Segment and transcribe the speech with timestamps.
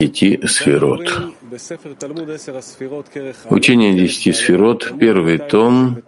[0.00, 1.10] десяти сферот.
[3.50, 6.00] Учение десяти сферот, первый том,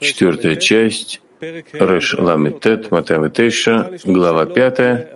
[0.00, 5.06] четвертая часть, Реш Ламитет, Матаветейша, глава 5.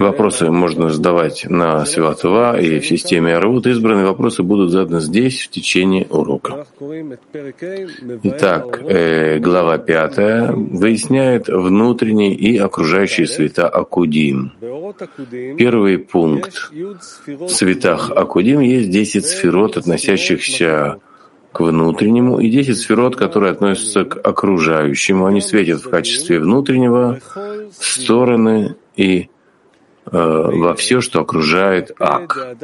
[0.00, 3.66] Вопросы можно задавать на Святова и в системе Арвуд.
[3.68, 6.66] Избранные вопросы будут заданы здесь в течение урока.
[8.24, 14.52] Итак, э, глава 5 выясняет внутренние и окружающие света Акудим.
[15.56, 16.72] Первый пункт.
[16.72, 20.98] В светах Акудим есть 10 сферот, относящихся
[21.60, 25.26] внутреннему, и 10 сферот, которые относятся к окружающему.
[25.26, 27.20] Они светят в качестве внутреннего,
[27.72, 29.28] стороны и
[30.06, 32.56] э, во все, что окружает Ак.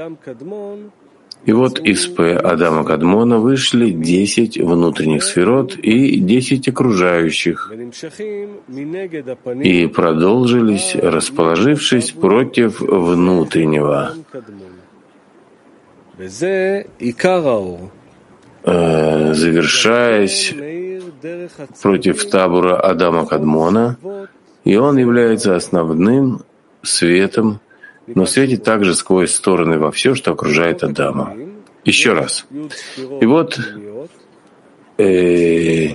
[1.44, 7.72] И вот из П Адама Кадмона вышли 10 внутренних сферот и 10 окружающих,
[9.62, 14.14] и продолжились, расположившись против внутреннего.
[18.64, 20.54] Э, завершаясь
[21.82, 23.96] против табура Адама Кадмона,
[24.64, 26.42] и он является основным
[26.82, 27.60] светом,
[28.06, 31.34] но светит также сквозь стороны во все, что окружает Адама.
[31.84, 32.46] Еще раз.
[33.20, 33.58] И вот
[34.98, 35.94] э,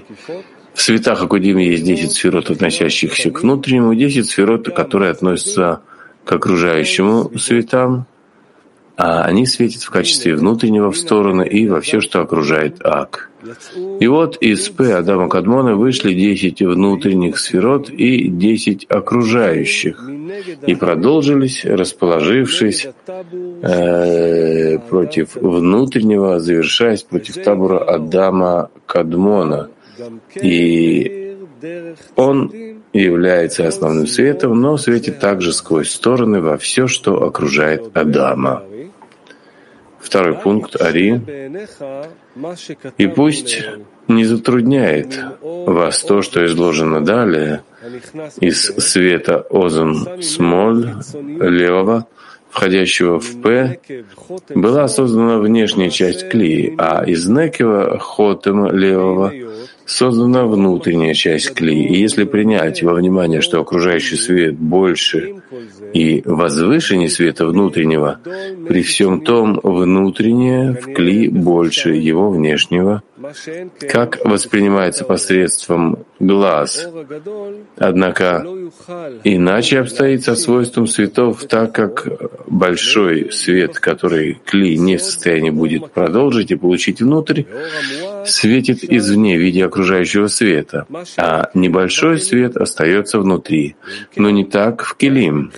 [0.74, 5.82] в светах Акудиме есть 10 сферот, относящихся к внутреннему, 10 сферот, которые относятся
[6.26, 8.08] к окружающему светам,
[8.98, 13.30] а они светят в качестве внутреннего в стороны и во все, что окружает Ак.
[14.00, 20.04] И вот из П Адама Кадмона вышли десять внутренних сферот и десять окружающих,
[20.66, 22.88] и продолжились, расположившись
[23.62, 29.70] э, против внутреннего, завершаясь против табура Адама Кадмона.
[30.42, 31.38] И
[32.16, 32.52] он
[32.94, 38.64] является основным светом, но светит также сквозь стороны во все, что окружает Адама.
[40.00, 41.22] Второй пункт Ари.
[42.98, 43.64] И пусть
[44.08, 47.64] не затрудняет вас то, что изложено далее
[48.40, 52.08] из света озон смоль левого,
[52.50, 53.80] входящего в П,
[54.56, 59.34] была создана внешняя часть клея, а из Некева хотема левого
[59.88, 61.88] создана внутренняя часть клея.
[61.88, 65.36] И если принять во внимание, что окружающий свет больше
[65.94, 68.20] и возвышение света внутреннего,
[68.68, 73.02] при всем том внутреннее в кли больше его внешнего,
[73.90, 76.88] как воспринимается посредством глаз.
[77.78, 78.46] Однако
[79.24, 82.08] иначе обстоит со свойством светов, так как
[82.48, 87.44] большой свет, который кли не в состоянии будет продолжить и получить внутрь,
[88.26, 90.86] светит извне в виде окружающего света,
[91.18, 93.76] а небольшой свет остается внутри,
[94.16, 95.52] но не так в Келим.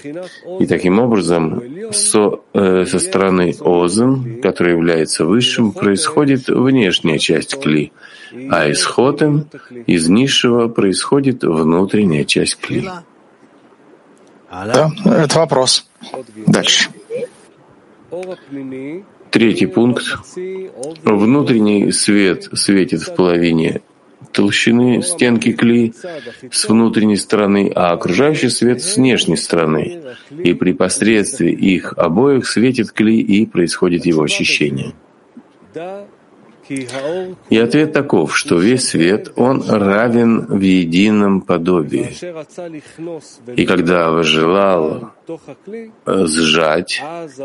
[0.59, 7.91] И таким образом со, э, со стороны Озен, который является высшим, происходит внешняя часть Кли,
[8.49, 9.45] а из Хотем,
[9.87, 12.89] из низшего, происходит внутренняя часть Кли.
[14.51, 15.89] Да, это вопрос.
[16.47, 16.89] Дальше.
[19.29, 20.03] Третий пункт.
[21.03, 23.81] Внутренний свет светит в половине
[24.31, 25.93] толщины стенки кли
[26.51, 30.01] с внутренней стороны, а окружающий свет с внешней стороны.
[30.43, 34.93] И при посредстве их обоих светит кли и происходит его очищение.
[36.69, 42.09] И ответ таков, что весь свет, он равен в едином подобии.
[43.55, 45.11] И когда желал
[46.05, 47.03] сжать,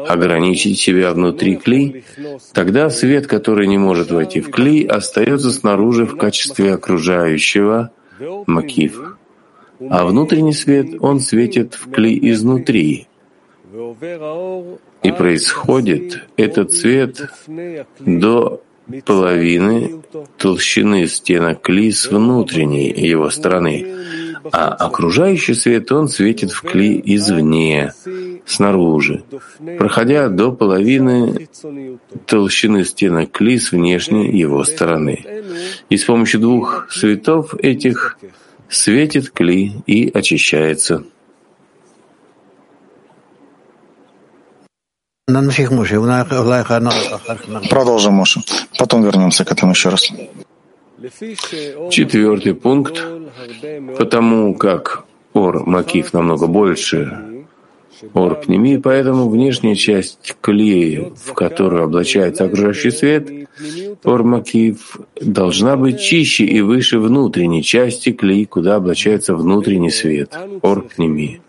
[0.08, 2.04] ограничить себя внутри клей,
[2.52, 7.90] тогда свет, который не может войти в клей, остается снаружи в качестве окружающего
[8.46, 9.16] макив.
[9.90, 13.08] А внутренний свет, он светит в клей изнутри.
[15.02, 17.30] И происходит этот свет
[18.00, 18.62] до
[19.04, 20.02] половины
[20.36, 23.86] толщины стенок кли с внутренней его стороны,
[24.52, 27.92] а окружающий свет он светит в кли извне,
[28.44, 29.24] снаружи,
[29.78, 31.48] проходя до половины
[32.26, 35.24] толщины стенок кли с внешней его стороны.
[35.88, 38.18] И с помощью двух светов этих
[38.68, 41.04] светит кли и очищается.
[47.70, 48.42] Продолжим, Моша.
[48.78, 50.12] Потом вернемся к этому еще раз.
[51.90, 53.02] Четвертый пункт.
[53.96, 57.34] Потому как ор макив намного больше
[58.12, 63.30] ор пнеми, поэтому внешняя часть клея, в которую облачается окружающий свет,
[64.04, 70.82] ор макив, должна быть чище и выше внутренней части клей, куда облачается внутренний свет, ор
[70.82, 71.40] пнеми.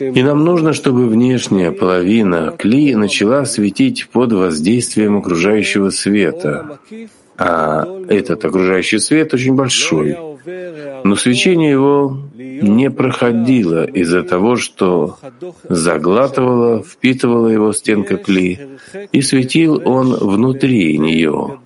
[0.00, 6.78] И нам нужно, чтобы внешняя половина кли начала светить под воздействием окружающего света.
[7.36, 10.16] А этот окружающий свет очень большой.
[11.04, 15.18] Но свечение его не проходило из-за того, что
[15.68, 18.60] заглатывала, впитывала его стенка кли,
[19.10, 21.58] и светил он внутри нее,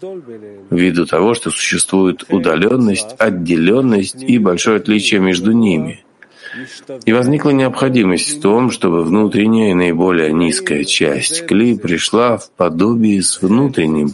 [0.71, 6.05] ввиду того, что существует удаленность, отделенность и большое отличие между ними—
[7.05, 13.23] и возникла необходимость в том, чтобы внутренняя и наиболее низкая часть кли пришла в подобие
[13.23, 14.13] с внутренним,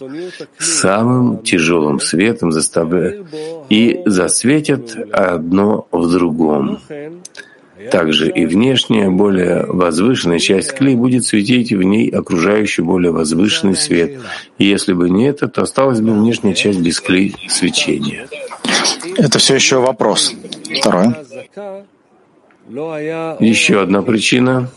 [0.58, 3.24] самым тяжелым светом, заставляя
[3.68, 6.80] и засветят одно в другом.
[7.90, 14.20] Также и внешняя, более возвышенная часть кли будет светить в ней окружающий более возвышенный свет.
[14.58, 18.26] И если бы не это, то осталась бы внешняя часть без кли свечения.
[19.16, 20.34] Это все еще вопрос.
[20.80, 21.14] Второй.
[22.68, 24.70] Еще одна причина.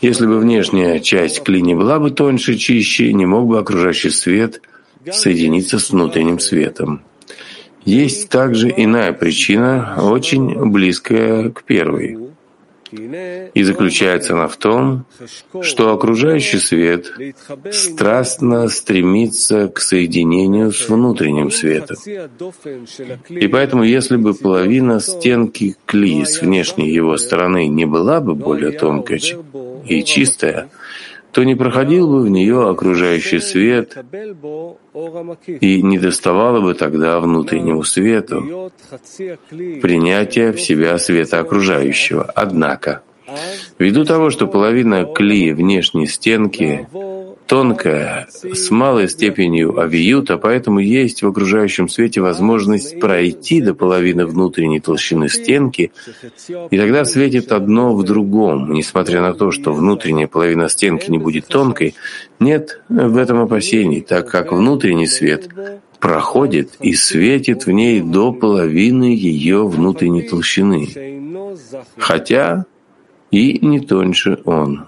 [0.00, 4.60] Если бы внешняя часть клини была бы тоньше, чище, не мог бы окружающий свет
[5.10, 7.02] соединиться с внутренним светом.
[7.84, 12.29] Есть также иная причина, очень близкая к первой.
[12.92, 15.04] И заключается она в том,
[15.62, 17.12] что окружающий свет
[17.70, 21.96] страстно стремится к соединению с внутренним светом.
[23.28, 28.72] И поэтому, если бы половина стенки кли с внешней его стороны не была бы более
[28.72, 29.20] тонкой
[29.86, 30.68] и чистая,
[31.32, 33.96] то не проходил бы в нее окружающий свет
[35.46, 38.72] и не доставало бы тогда внутреннему свету
[39.82, 42.24] принятия в себя света окружающего.
[42.34, 43.02] Однако,
[43.78, 46.88] ввиду того, что половина кли внешней стенки
[47.50, 54.78] тонкая, с малой степенью авиюта, поэтому есть в окружающем свете возможность пройти до половины внутренней
[54.78, 55.90] толщины стенки,
[56.70, 58.72] и тогда светит одно в другом.
[58.72, 61.96] Несмотря на то, что внутренняя половина стенки не будет тонкой,
[62.38, 65.48] нет в этом опасений, так как внутренний свет
[65.98, 70.88] проходит и светит в ней до половины ее внутренней толщины,
[71.98, 72.66] хотя
[73.32, 74.86] и не тоньше он.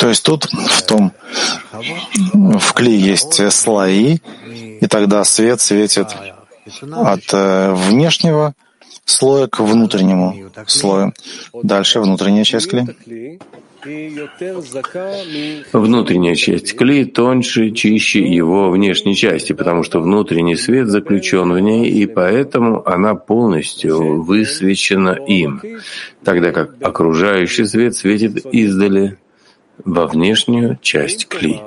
[0.00, 1.12] То есть тут в том,
[2.32, 4.18] в кли есть слои,
[4.80, 6.08] и тогда свет светит
[6.92, 8.54] от э, внешнего
[9.04, 11.12] слоя к внутреннему слою.
[11.62, 13.40] Дальше внутренняя часть кли.
[15.72, 21.90] Внутренняя часть клей тоньше, чище его внешней части, потому что внутренний свет заключен в ней,
[21.90, 25.60] и поэтому она полностью высвечена им,
[26.24, 29.18] тогда как окружающий свет светит издали
[29.84, 31.60] во внешнюю часть кли.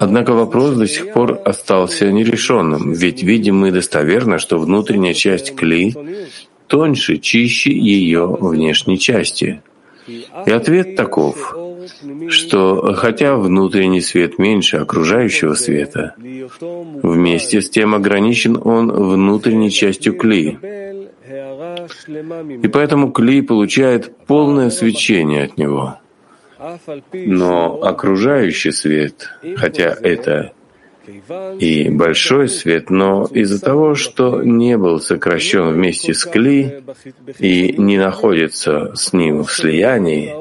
[0.00, 5.94] Однако вопрос до сих пор остался нерешенным, ведь видим мы достоверно, что внутренняя часть кли
[6.68, 9.62] тоньше, чище ее внешней части.
[10.06, 11.54] И ответ таков,
[12.28, 16.14] что хотя внутренний свет меньше окружающего света,
[17.02, 20.58] вместе с тем ограничен он внутренней частью кли.
[22.62, 25.98] И поэтому кли получает полное свечение от него.
[27.12, 30.52] Но окружающий свет, хотя это
[31.58, 36.82] и большой свет, но из-за того, что не был сокращен вместе с Кли
[37.38, 40.34] и не находится с ним в слиянии,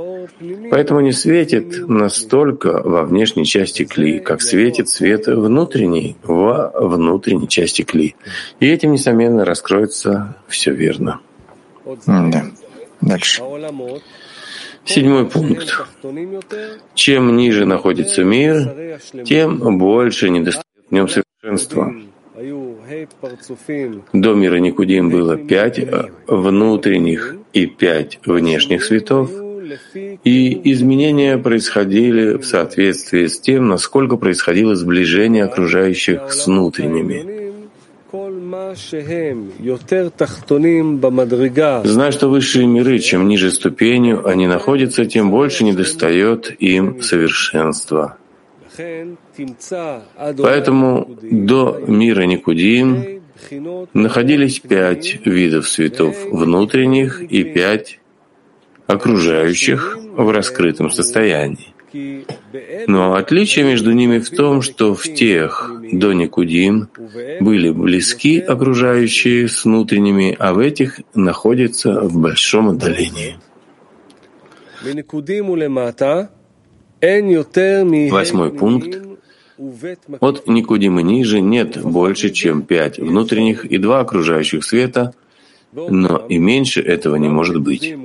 [0.69, 7.83] поэтому не светит настолько во внешней части Кли, как светит свет внутренний во внутренней части
[7.83, 8.15] Кли.
[8.59, 11.19] И этим, несомненно, раскроется все верно.
[12.05, 12.45] Да.
[13.01, 13.41] Дальше.
[14.87, 15.85] Седьмой пункт.
[16.95, 21.93] Чем ниже находится мир, тем больше недостает в нем совершенства.
[24.13, 25.79] До мира Никудим было пять
[26.27, 29.29] внутренних и пять внешних светов,
[30.23, 37.36] и изменения происходили в соответствии с тем, насколько происходило сближение окружающих с внутренними.
[41.85, 48.17] Зная, что высшие миры, чем ниже ступенью они находятся, тем больше недостает им совершенства.
[50.37, 53.21] Поэтому до мира Никудим
[53.93, 57.99] находились пять видов светов внутренних и пять
[58.87, 61.73] окружающих в раскрытом состоянии.
[62.87, 66.89] Но отличие между ними в том, что в тех до Никудим
[67.39, 73.37] были близки окружающие с внутренними, а в этих находятся в большом отдалении.
[78.11, 78.97] Восьмой пункт.
[80.19, 85.13] От Никудима ниже нет больше, чем пять внутренних и два окружающих света,
[85.71, 87.95] но и меньше этого не может быть.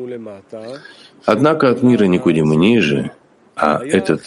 [1.24, 3.12] Однако от мира Никудима ниже,
[3.54, 4.22] а этот,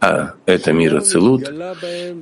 [0.00, 1.50] а это мир Ацелут,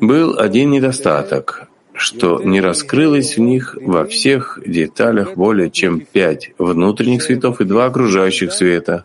[0.00, 7.22] был один недостаток, что не раскрылось в них во всех деталях более чем пять внутренних
[7.22, 9.04] светов и два окружающих света,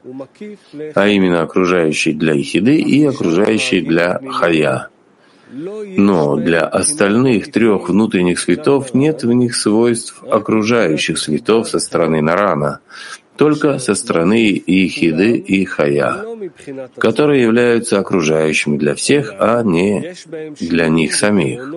[0.94, 4.90] а именно окружающий для Ихиды и окружающий для Хая.
[5.52, 12.80] Но для остальных трех внутренних светов нет в них свойств окружающих светов со стороны Нарана,
[13.38, 16.24] только со стороны Ихиды и Хая,
[16.98, 20.14] которые являются окружающими для всех, а не
[20.60, 21.68] для них самих.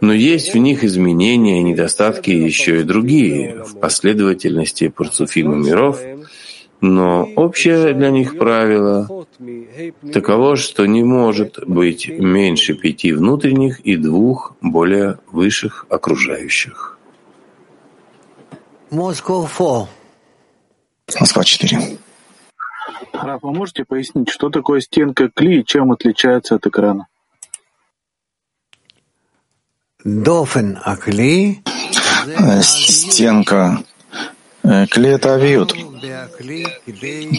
[0.00, 6.00] Но есть в них изменения и недостатки еще и другие в последовательности парцуфима миров,
[6.80, 9.26] но общее для них правило
[10.12, 16.98] таково, что не может быть меньше пяти внутренних и двух более высших окружающих.
[21.20, 21.98] Москва 4.
[23.12, 27.06] Раф, вы можете пояснить, что такое стенка кли и чем отличается от экрана?
[32.62, 33.82] Стенка
[34.62, 35.74] э, кли— это авиют,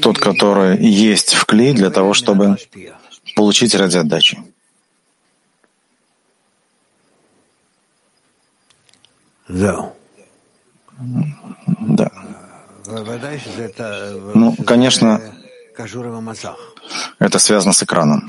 [0.02, 2.58] тот, который есть в кли для того, чтобы
[3.36, 4.38] получить ради отдачи.
[9.48, 9.94] Да.
[14.34, 15.22] Ну, конечно,
[17.20, 18.28] это связано с экраном.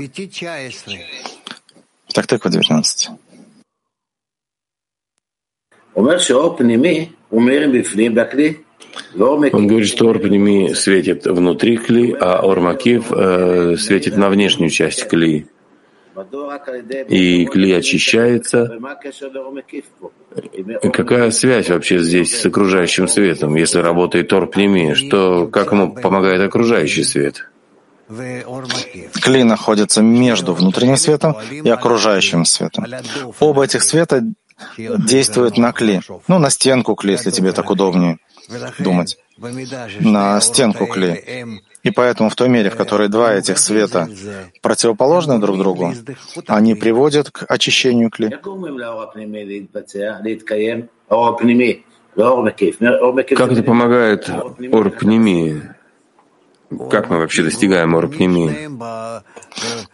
[2.12, 3.10] Так, так, 19.
[9.52, 15.46] Он говорит, что Орпними светит внутри кли, а Ормакив э, светит на внешнюю часть кли.
[17.08, 18.78] И кли очищается.
[20.92, 24.94] Какая связь вообще здесь с окружающим светом, если работает Орпними?
[24.94, 27.48] Что, как ему помогает окружающий свет?
[28.08, 32.86] Кли находится между внутренним светом и окружающим светом.
[33.38, 34.22] Оба этих света
[34.76, 38.18] действует на кли, ну, на стенку кли, если тебе так удобнее
[38.78, 39.18] думать,
[40.00, 41.62] на стенку кли.
[41.84, 44.08] И поэтому в той мере, в которой два этих света
[44.62, 45.94] противоположны друг другу,
[46.46, 48.30] они приводят к очищению кли.
[53.36, 55.62] Как это помогает орпнемии?
[56.90, 58.68] Как мы вообще достигаем орпнемии?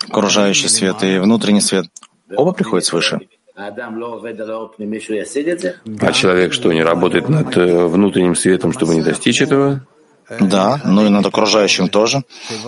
[0.09, 1.87] Окружающий свет и внутренний свет
[2.35, 3.21] оба приходят свыше.
[6.01, 9.87] А человек что, не работает над э, внутренним светом, чтобы не достичь этого?
[10.41, 12.23] Да, ну и над окружающим тоже.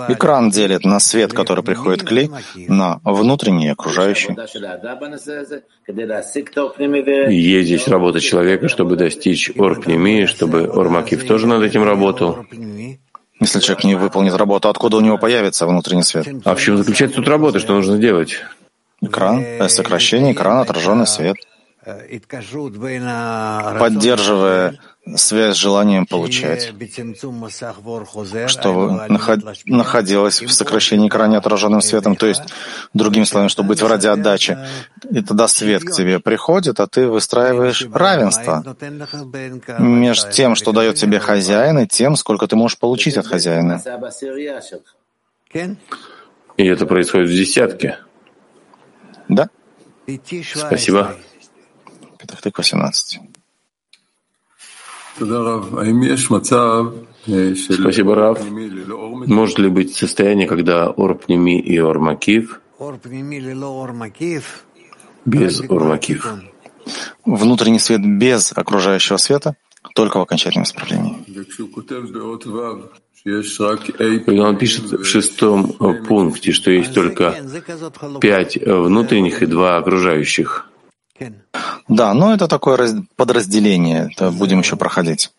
[0.09, 2.31] Экран делит на свет, который приходит к Ли,
[2.69, 4.37] на внутренний и окружающий.
[7.31, 12.45] И есть здесь работа человека, чтобы достичь орпнемии, чтобы Ормакив тоже над этим работал.
[13.41, 16.27] Если человек не выполнит работу, откуда у него появится внутренний свет?
[16.45, 17.59] А в чем заключается тут работа?
[17.59, 18.43] Что нужно делать?
[19.01, 21.37] Экран, э, сокращение экрана, отраженный свет,
[23.79, 24.79] поддерживая
[25.15, 26.73] связь с желанием получать,
[28.49, 29.07] чтобы
[29.65, 32.43] находилось в сокращении экрана отраженным светом, то есть,
[32.93, 34.59] другими словами, чтобы быть в ради отдачи.
[35.09, 38.77] И тогда свет к тебе приходит, а ты выстраиваешь равенство
[39.79, 43.81] между тем, что дает тебе хозяин, и тем, сколько ты можешь получить от хозяина.
[46.57, 47.99] И это происходит в десятке.
[49.29, 49.49] Да?
[50.55, 51.17] Спасибо.
[52.19, 53.21] Петахтык 18.
[57.81, 58.39] Спасибо, Рав.
[59.27, 62.61] Может ли быть состояние, когда Орпнеми и Ормакив
[65.25, 66.35] без Ормакив?
[67.25, 69.57] Внутренний свет без окружающего света
[69.95, 71.25] только в окончательном исправлении.
[73.27, 75.73] Он пишет в шестом
[76.07, 77.35] пункте, что есть только
[78.21, 80.71] пять внутренних и два окружающих.
[81.89, 85.33] Да, но это такое подразделение, это будем еще проходить.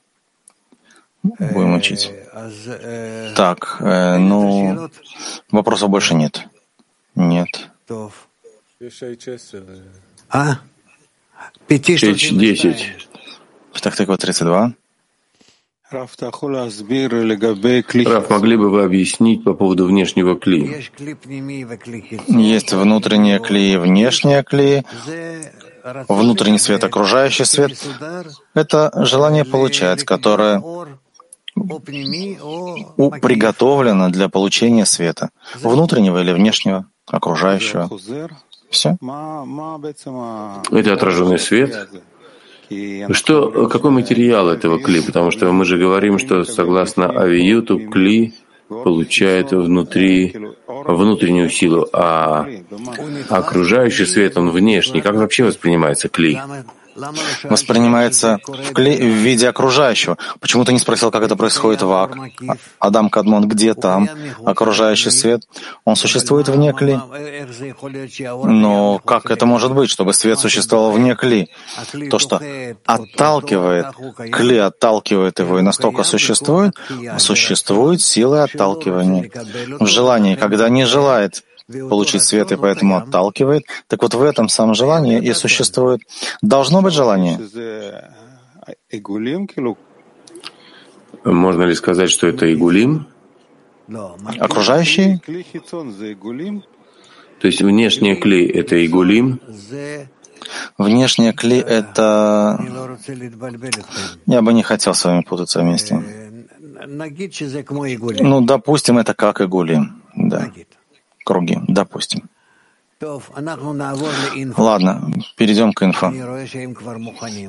[1.23, 2.11] Будем учить.
[3.35, 4.89] Так, э, ну,
[5.51, 6.47] вопросов больше нет.
[7.15, 7.69] Нет.
[10.29, 10.59] А?
[11.67, 13.07] Печь 10.
[13.81, 14.73] Так, так, вот 32.
[18.05, 20.85] Раф, могли бы вы объяснить по поводу внешнего кли?
[22.27, 24.85] Есть внутреннее кли и внешнее кли.
[26.09, 27.71] Внутренний свет, окружающий свет—
[28.53, 30.61] это желание получать, которое
[33.21, 36.85] приготовлено для получения света, внутреннего или внешнего.
[37.09, 37.89] окружающего.
[38.69, 38.97] Все.
[40.71, 41.89] Это отраженный свет.
[43.11, 45.01] Что, какой материал этого кли?
[45.01, 48.33] Потому что мы же говорим, что согласно авиюту кли
[48.67, 50.35] получает внутри
[50.67, 52.47] внутреннюю силу, а
[53.29, 55.01] окружающий свет, он внешний.
[55.01, 56.39] Как вообще воспринимается кли?
[57.43, 58.97] Воспринимается в, кле...
[58.97, 60.17] в виде окружающего.
[60.39, 62.17] Почему ты не спросил, как это происходит в Ак?
[62.79, 64.09] Адам Кадмон, где там
[64.45, 65.43] окружающий свет?
[65.85, 66.99] Он существует вне Кли.
[68.43, 71.49] Но как это может быть, чтобы свет существовал вне Кли?
[72.09, 72.41] То, что
[72.85, 73.87] отталкивает,
[74.31, 76.73] Кли отталкивает его и настолько существует,
[77.17, 79.29] существует сила отталкивания.
[79.79, 83.63] В желании, когда не желает получить свет и поэтому отталкивает.
[83.87, 86.01] Так вот в этом самом желании и существует.
[86.41, 87.39] Должно быть желание.
[91.23, 93.07] Можно ли сказать, что это игулим?
[94.39, 95.19] Окружающие?
[97.39, 99.39] То есть внешний клей— это игулим?
[100.77, 102.59] Внешний клей— это...
[104.25, 106.03] Я бы не хотел с вами путаться вместе.
[108.19, 110.01] Ну, допустим, это как игулим.
[110.15, 110.51] Да
[111.27, 112.29] круги, допустим.
[114.69, 116.07] Ладно, перейдем к инфо.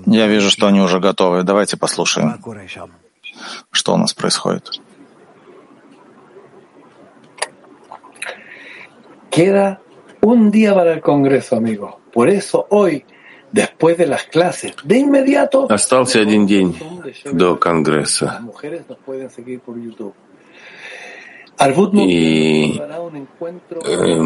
[0.07, 1.43] Я вижу, что они уже готовы.
[1.45, 2.29] Давайте послушаем,
[3.71, 4.65] что у нас происходит.
[9.31, 9.79] Queda
[10.23, 12.01] un día para el Congreso, amigo.
[12.13, 13.05] Por eso hoy,
[13.53, 15.67] después de las clases, de inmediato...
[15.69, 16.75] Остался один день
[17.31, 18.41] до Конгресса
[21.95, 24.23] и э,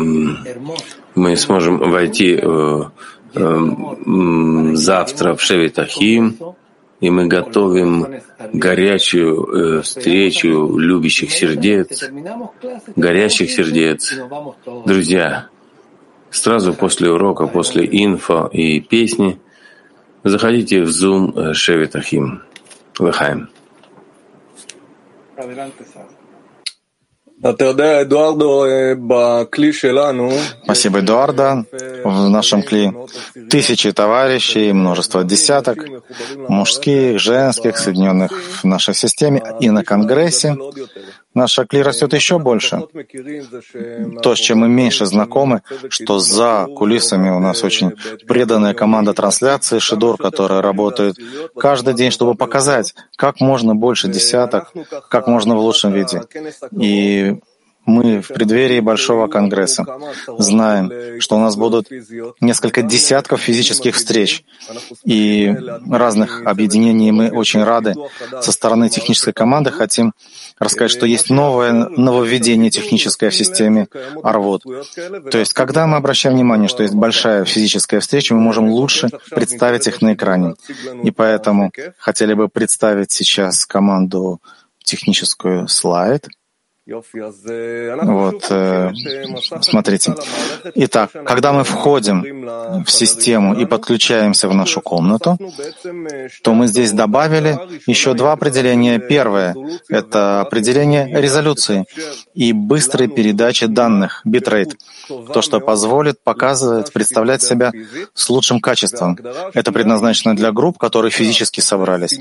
[1.14, 2.82] мы сможем войти э,
[3.34, 6.36] э, завтра в Шевитахим,
[7.00, 8.20] и мы готовим
[8.52, 12.04] горячую э, встречу любящих сердец,
[12.96, 14.14] горящих сердец.
[14.84, 15.48] Друзья,
[16.30, 19.40] сразу после урока, после инфо и песни,
[20.22, 22.42] заходите в Zoom Шевитахим.
[22.98, 23.48] Лыхаем.
[30.62, 31.64] Спасибо, Эдуарда.
[32.04, 32.92] В нашем кли
[33.50, 35.78] тысячи товарищей, множество десяток,
[36.48, 38.30] мужских, женских, соединенных
[38.62, 40.56] в нашей системе и на Конгрессе.
[41.34, 42.82] Наша кли растет еще больше.
[44.22, 47.92] То, с чем мы меньше знакомы, что за кулисами у нас очень
[48.26, 51.16] преданная команда трансляции Шидор, которая работает
[51.58, 54.72] каждый день, чтобы показать, как можно больше десяток,
[55.08, 56.22] как можно в лучшем виде.
[56.78, 57.40] И
[57.84, 59.84] мы в преддверии Большого Конгресса
[60.38, 61.88] знаем, что у нас будут
[62.40, 64.44] несколько десятков физических встреч
[65.04, 65.54] и
[65.90, 67.10] разных объединений.
[67.10, 67.94] Мы очень рады
[68.40, 70.12] со стороны технической команды хотим
[70.58, 73.88] рассказать, что есть новое нововведение техническое в системе
[74.22, 74.62] Арвод.
[75.30, 79.88] То есть, когда мы обращаем внимание, что есть большая физическая встреча, мы можем лучше представить
[79.88, 80.54] их на экране.
[81.02, 84.40] И поэтому хотели бы представить сейчас команду
[84.84, 86.28] техническую слайд—
[88.02, 88.90] вот, э,
[89.60, 90.14] смотрите.
[90.74, 95.38] Итак, когда мы входим в систему и подключаемся в нашу комнату,
[96.42, 98.98] то мы здесь добавили еще два определения.
[98.98, 99.54] Первое—
[99.88, 101.84] это определение резолюции
[102.34, 104.76] и быстрой передачи данных, битрейт,
[105.08, 107.70] то, что позволит показывать, представлять себя
[108.12, 109.16] с лучшим качеством.
[109.54, 112.18] Это предназначено для групп, которые физически собрались.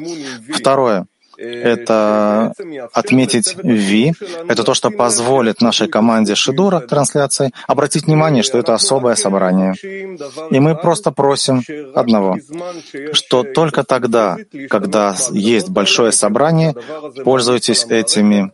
[0.54, 1.08] Второе—
[1.42, 2.54] это
[2.94, 4.14] отметить V.
[4.48, 9.74] Это то, что позволит нашей команде Шидура трансляции обратить внимание, что это особое собрание.
[10.52, 11.64] И мы просто просим
[11.96, 12.38] одного,
[13.14, 14.38] что только тогда,
[14.70, 16.76] когда есть большое собрание,
[17.24, 18.52] пользуйтесь этими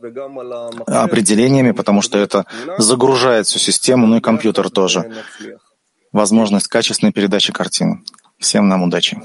[0.87, 2.45] определениями, потому что это
[2.77, 5.11] загружает всю систему, ну и компьютер тоже.
[6.13, 8.01] Возможность качественной передачи картины.
[8.39, 9.17] Всем нам удачи.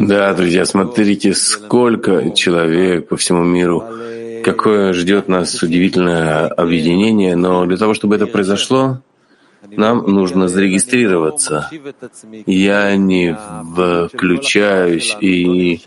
[0.00, 3.84] Да, друзья, смотрите, сколько человек по всему миру,
[4.42, 9.02] какое ждет нас удивительное объединение, но для того, чтобы это произошло,
[9.62, 11.70] нам нужно зарегистрироваться.
[12.46, 13.36] Я не
[14.08, 15.80] включаюсь и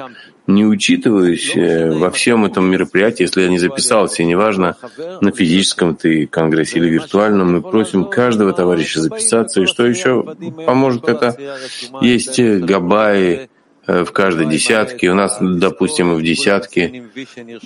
[0.47, 4.75] не учитываюсь э, во всем этом мероприятии, если я не записался, и неважно,
[5.21, 9.62] на физическом ты конгрессе или виртуальном, мы просим каждого товарища записаться.
[9.62, 11.36] И что еще поможет это?
[12.01, 13.49] Есть габаи,
[13.86, 15.10] в каждой десятке.
[15.10, 17.04] У нас, допустим, в десятке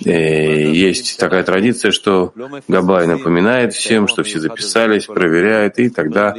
[0.04, 2.32] э, есть такая традиция, что
[2.66, 6.34] Габай напоминает всем, что все записались, проверяет, и тогда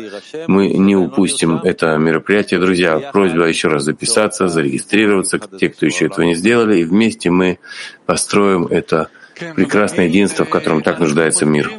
[0.48, 2.60] мы не упустим это мероприятие.
[2.60, 7.60] Друзья, просьба еще раз записаться, зарегистрироваться, те, кто еще этого не сделали, и вместе мы
[8.06, 9.10] построим это
[9.56, 11.72] прекрасное единство, в котором так нуждается мир.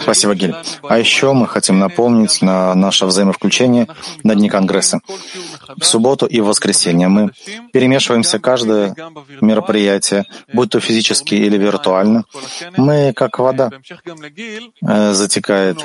[0.00, 0.54] Спасибо, Гиль.
[0.82, 3.86] А еще мы хотим напомнить на наше взаимовключение
[4.22, 5.00] на Дни Конгресса.
[5.76, 7.30] В субботу и в воскресенье мы
[7.72, 8.94] перемешиваемся каждое
[9.40, 12.24] мероприятие, будь то физически или виртуально.
[12.76, 13.70] Мы, как вода,
[14.82, 15.78] э, затекает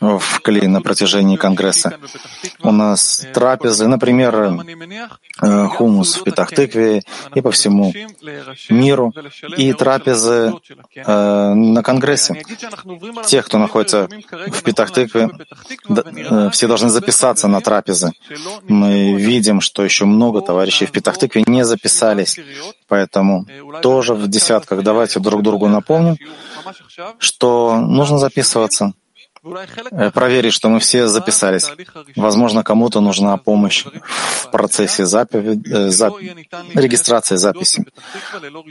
[0.00, 1.98] в клей на протяжении Конгресса.
[2.62, 4.64] У нас трапезы, например,
[5.42, 7.02] э, хумус в Петахтыкве
[7.34, 7.92] и по всему
[8.70, 9.12] миру,
[9.56, 10.54] и трапезы
[10.94, 12.42] э, на Конгрессе.
[13.26, 15.30] Те, кто находится в Петахтыкве,
[15.88, 18.12] э, все должны записаться на трапезы.
[18.68, 22.38] Мы видим, что еще много товарищей в Петахтыкве не записались,
[22.88, 23.46] поэтому
[23.82, 26.16] тоже в десятках давайте друг другу напомним,
[27.18, 28.92] что нужно записываться.
[29.90, 31.66] Э, проверить, что мы все записались.
[32.16, 35.38] Возможно, кому-то нужна помощь в процессе запи...
[35.38, 36.14] Э, зап...
[36.74, 37.84] регистрации записи.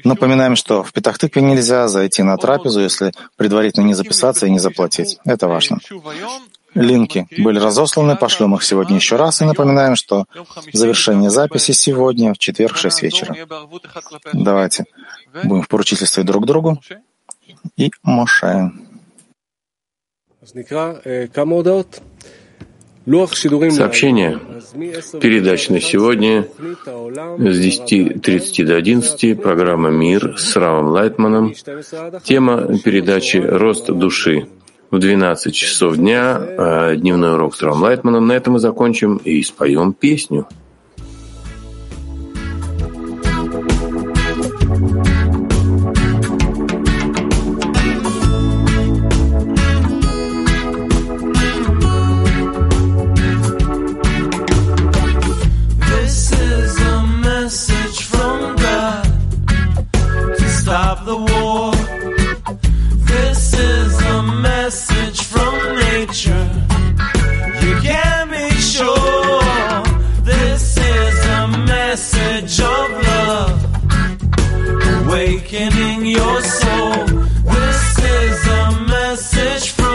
[0.04, 5.20] Напоминаем, что в Петахтыкве нельзя зайти на трапезу, если предварительно не записаться и не заплатить.
[5.26, 5.78] Это важно.
[6.74, 10.26] Линки были разосланы, пошлем их сегодня еще раз и напоминаем, что
[10.72, 13.36] завершение записи сегодня в четверг в 6 вечера.
[14.34, 14.86] Давайте
[15.44, 16.82] будем в поручительстве друг другу
[17.78, 18.72] и Моше.
[23.72, 24.40] Сообщение.
[25.20, 29.42] Передача на сегодня с 10.30 до 11.
[29.42, 31.56] Программа «Мир» с Равом Лайтманом.
[32.24, 34.48] Тема передачи «Рост души».
[34.92, 38.28] В 12 часов дня дневной урок с Равом Лайтманом.
[38.28, 40.48] На этом мы закончим и споем песню.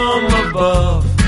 [0.09, 1.18] from above.